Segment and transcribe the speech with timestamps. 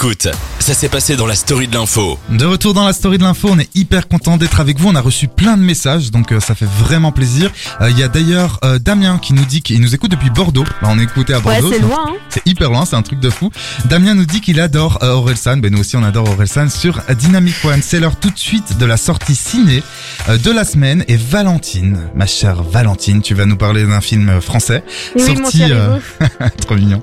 [0.00, 0.28] Écoute,
[0.60, 2.20] ça s'est passé dans la story de l'info.
[2.30, 4.88] De retour dans la story de l'info, on est hyper content d'être avec vous.
[4.88, 7.50] On a reçu plein de messages, donc euh, ça fait vraiment plaisir.
[7.80, 10.62] Euh, Il y a d'ailleurs euh, Damien qui nous dit qu'il nous écoute depuis Bordeaux.
[10.80, 11.72] Bah, on est écouté à Ouais, Bordeaux.
[11.72, 12.14] c'est donc loin, hein.
[12.28, 13.50] C'est hyper loin, c'est un truc de fou.
[13.86, 15.56] Damien nous dit qu'il adore euh, Orelsan.
[15.56, 17.82] Ben nous aussi on adore Orelsan sur Dynamic One.
[17.82, 19.82] C'est l'heure tout de suite de la sortie ciné
[20.28, 21.04] euh, de la semaine.
[21.08, 24.84] Et Valentine, ma chère Valentine, tu vas nous parler d'un film français
[25.16, 25.58] Oui, mon sorti.
[25.58, 26.50] cher euh, Ivo.
[26.66, 27.02] Trop mignon.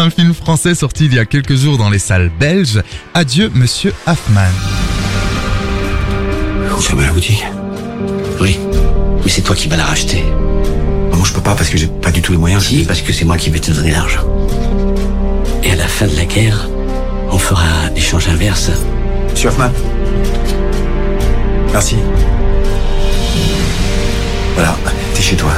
[0.00, 2.80] Un film français sorti il y a quelques jours dans les salles belges.
[3.14, 4.42] Adieu, monsieur Hoffman.
[6.70, 7.44] Vous fermez la boutique
[8.40, 8.56] Oui,
[9.24, 10.22] mais c'est toi qui vas la racheter.
[11.12, 12.64] Moi je peux pas parce que j'ai pas du tout les moyens.
[12.64, 14.24] Si, parce que c'est moi qui vais te donner l'argent.
[15.64, 16.68] Et à la fin de la guerre,
[17.32, 18.70] on fera échange inverse.
[19.32, 19.72] Monsieur Hoffman
[21.72, 21.96] Merci.
[24.54, 24.76] Voilà,
[25.14, 25.52] t'es chez toi.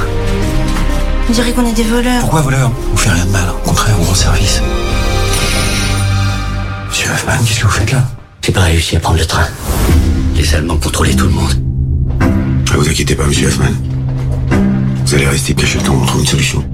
[1.30, 2.22] On dirait qu'on est des voleurs.
[2.22, 4.60] Pourquoi voleur On fait rien de mal, au contraire, on rend service.
[6.88, 8.02] Monsieur Hoffman, qu'est-ce que vous faites là
[8.42, 9.46] J'ai pas réussi à prendre le train.
[10.34, 11.52] Les Allemands contrôlaient tout le monde.
[12.72, 13.70] Ne vous inquiétez pas, monsieur Hoffman.
[15.06, 16.64] Vous allez rester caché le temps on trouve une solution.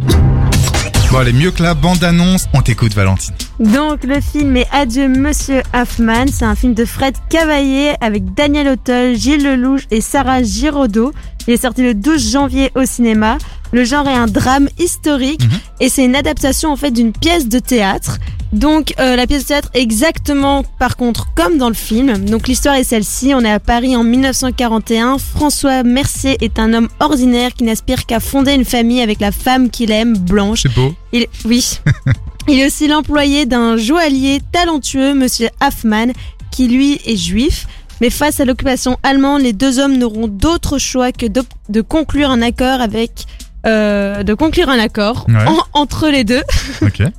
[1.11, 3.35] Bon, allez, mieux que la bande-annonce, on t'écoute, Valentine.
[3.61, 6.27] Donc le film est Adieu Monsieur Hoffman.
[6.33, 11.13] C'est un film de Fred Cavaillé avec Daniel Auteuil, Gilles Lelouch et Sarah Giraudot.
[11.47, 13.39] Il est sorti le 12 janvier au cinéma.
[13.73, 15.59] Le genre est un drame historique Mhm.
[15.81, 18.19] et c'est une adaptation en fait d'une pièce de théâtre.
[18.57, 22.17] Donc euh, la pièce de théâtre exactement par contre comme dans le film.
[22.25, 23.33] Donc l'histoire est celle-ci.
[23.35, 25.19] On est à Paris en 1941.
[25.19, 29.69] François Mercier est un homme ordinaire qui n'aspire qu'à fonder une famille avec la femme
[29.69, 30.63] qu'il aime, Blanche.
[30.63, 30.95] C'est beau.
[31.13, 31.79] Il, oui.
[32.49, 36.13] Il est aussi l'employé d'un joaillier talentueux, Monsieur Hoffman,
[36.51, 37.67] qui lui est juif.
[38.01, 42.41] Mais face à l'occupation allemande, les deux hommes n'auront d'autre choix que de, conclure un
[42.43, 43.27] accord avec,
[43.67, 45.45] euh, de conclure un accord Ouais.
[45.47, 46.43] en- entre les deux.
[46.83, 47.03] Ok.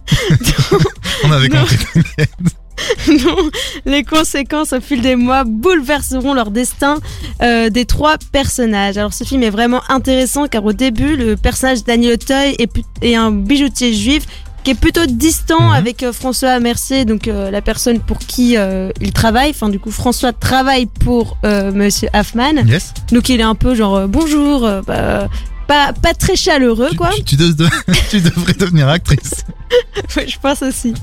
[1.28, 1.60] on avait Non.
[1.62, 1.78] compris.
[3.24, 3.50] dont
[3.86, 6.98] les conséquences au fil des mois bouleverseront leur destin
[7.42, 8.98] euh, des trois personnages.
[8.98, 12.56] Alors ce film est vraiment intéressant car au début le personnage Daniel Auteuil
[13.02, 14.24] est, un bijoutier juif
[14.64, 15.72] qui est plutôt distant Mhm.
[15.74, 19.50] avec euh, François Mercier, donc euh, la personne pour qui euh, il travaille.
[19.52, 22.94] Enfin du coup François travaille pour Monsieur Hoffman, Yes.
[23.12, 25.30] donc il est un peu genre bonjour, bah,
[25.68, 27.10] pas pas très chaleureux quoi.
[27.16, 27.54] tu- tu de-
[28.10, 29.32] tu devrais devenir actrice.
[30.16, 30.94] Ouais, je pense aussi.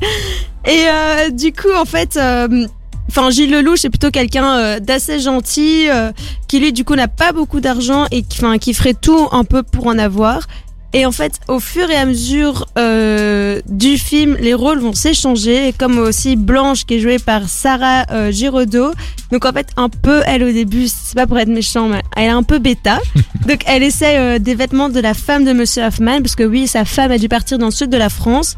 [0.67, 2.67] Et euh, du coup, en fait, euh,
[3.09, 6.13] enfin Gilles Lelouch est plutôt quelqu'un euh, d'assez gentil, euh,
[6.49, 9.45] qui lui du coup n'a pas beaucoup d'argent et qui, enfin, qui ferait tout un
[9.45, 10.47] peu pour en avoir.
[10.95, 15.75] Et en fait, au fur et à mesure euh, du film, les rôles vont s'échanger,
[15.77, 18.93] comme aussi Blanche qui est jouée par Sarah euh, Giraudot.
[19.33, 22.27] Donc en fait, un peu, elle au début, c'est pas pour être méchant, mais elle
[22.27, 23.01] est un peu bêta.
[23.49, 26.69] Donc elle essaie euh, des vêtements de la femme de Monsieur Hoffman, parce que oui,
[26.69, 28.57] sa femme a dû partir dans le sud de la France.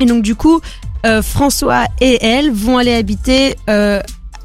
[0.00, 0.62] Et donc du coup,
[1.04, 3.56] euh, François et elle vont aller habiter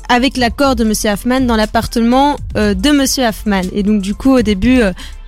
[0.10, 3.62] avec l'accord de Monsieur Hoffman dans l'appartement de Monsieur Hoffman.
[3.72, 4.82] Et donc du coup, au début,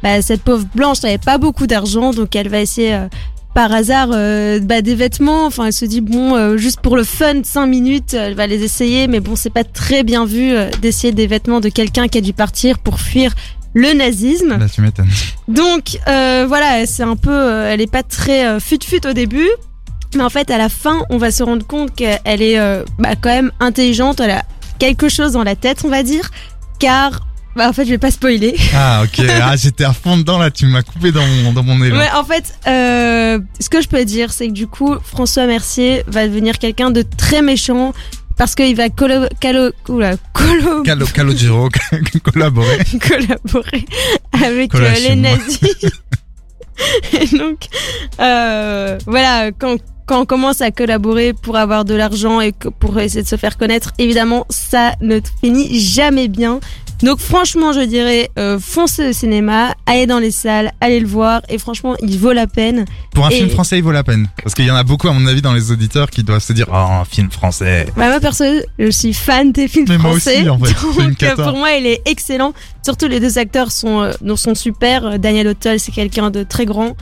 [0.04, 3.08] bah, cette pauvre Blanche n'avait pas beaucoup d'argent, donc elle va essayer euh,
[3.54, 5.46] par hasard euh, bah, des vêtements.
[5.46, 8.64] Enfin, elle se dit bon, euh, juste pour le fun, 5 minutes, elle va les
[8.64, 12.18] essayer, mais bon, c'est pas très bien vu euh, d'essayer des vêtements de quelqu'un qui
[12.18, 13.34] a dû partir pour fuir
[13.74, 14.58] le nazisme.
[14.58, 15.10] Là, tu m'étonnes.
[15.48, 19.50] Donc euh, voilà, c'est un peu, euh, elle est pas très euh, fut-fut au début,
[20.16, 23.16] mais en fait à la fin, on va se rendre compte qu'elle est euh, bah,
[23.20, 24.44] quand même intelligente, elle a
[24.80, 26.32] quelque chose dans la tête, on va dire,
[26.80, 27.22] car
[27.56, 28.56] bah, en fait je vais pas spoiler.
[28.76, 29.26] Ah, ok.
[29.44, 30.52] Ah, j'étais à fond dedans, là.
[30.52, 31.98] Tu m'as coupé dans mon, dans mon élan.
[31.98, 36.04] Ouais, en fait, euh, ce que je peux dire, c'est que du coup, François Mercier
[36.08, 37.94] va devenir quelqu'un de très méchant.
[38.38, 41.70] Parce qu'il va colo, calo, oula, colo, Calo, Calogero,
[42.24, 42.80] collaborer.
[43.08, 43.86] collaborer
[44.32, 45.60] avec euh, les nazis.
[47.14, 47.68] Et donc,
[48.20, 53.22] euh, voilà, quand, quand on commence à collaborer pour avoir de l'argent et pour essayer
[53.22, 56.60] de se faire connaître, évidemment, ça ne finit jamais bien.
[57.04, 61.42] Donc franchement, je dirais, euh, foncez au cinéma, allez dans les salles, allez le voir,
[61.50, 62.86] et franchement, il vaut la peine.
[63.14, 64.28] Pour un Et- film français, il vaut la peine.
[64.44, 66.54] Parce qu'il y en a beaucoup, à mon avis, dans les auditeurs qui doivent se
[66.54, 67.88] dire, oh, un film français.
[67.98, 68.44] Bah, moi, perso,
[68.78, 70.40] je suis fan des films Mais moi français.
[70.42, 70.74] aussi, en fait.
[71.04, 72.54] Donc, euh, pour moi, il est excellent.
[72.84, 75.06] Surtout, les deux acteurs sont, euh, sont super.
[75.06, 76.96] Euh, Daniel Auteuil, c'est quelqu'un de très grand.